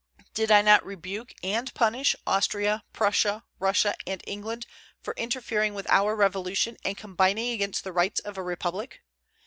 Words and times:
Did 0.33 0.49
I 0.51 0.63
not 0.63 0.83
rebuke 0.83 1.35
and 1.43 1.71
punish 1.75 2.15
Austria, 2.25 2.83
Prussia, 2.91 3.43
Russia, 3.59 3.93
and 4.07 4.23
England 4.25 4.65
for 4.99 5.13
interfering 5.15 5.75
with 5.75 5.87
our 5.91 6.15
Revolution 6.15 6.75
and 6.83 6.97
combining 6.97 7.51
against 7.51 7.83
the 7.83 7.93
rights 7.93 8.19
of 8.19 8.35
a 8.35 8.41
republic? 8.41 9.03